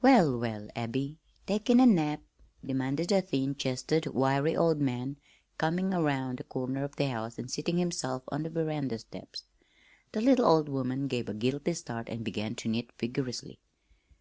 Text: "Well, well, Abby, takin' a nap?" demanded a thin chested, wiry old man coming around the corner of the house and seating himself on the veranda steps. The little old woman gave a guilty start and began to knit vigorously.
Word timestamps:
"Well, 0.00 0.38
well, 0.38 0.68
Abby, 0.76 1.18
takin' 1.44 1.80
a 1.80 1.86
nap?" 1.86 2.20
demanded 2.64 3.10
a 3.10 3.20
thin 3.20 3.56
chested, 3.56 4.06
wiry 4.06 4.54
old 4.56 4.80
man 4.80 5.16
coming 5.58 5.92
around 5.92 6.38
the 6.38 6.44
corner 6.44 6.84
of 6.84 6.94
the 6.94 7.06
house 7.08 7.36
and 7.36 7.50
seating 7.50 7.78
himself 7.78 8.22
on 8.28 8.44
the 8.44 8.50
veranda 8.50 9.00
steps. 9.00 9.42
The 10.12 10.20
little 10.20 10.46
old 10.46 10.68
woman 10.68 11.08
gave 11.08 11.28
a 11.28 11.34
guilty 11.34 11.74
start 11.74 12.08
and 12.08 12.22
began 12.24 12.54
to 12.54 12.68
knit 12.68 12.90
vigorously. 12.96 13.58